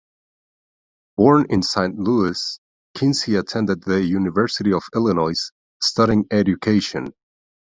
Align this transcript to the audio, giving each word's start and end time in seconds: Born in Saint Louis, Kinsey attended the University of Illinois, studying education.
Born 1.15 1.45
in 1.51 1.61
Saint 1.61 1.99
Louis, 1.99 2.59
Kinsey 2.95 3.35
attended 3.35 3.83
the 3.83 4.01
University 4.03 4.73
of 4.73 4.81
Illinois, 4.95 5.39
studying 5.79 6.25
education. 6.31 7.13